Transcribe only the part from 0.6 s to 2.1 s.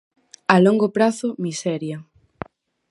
longo prazo, miseria.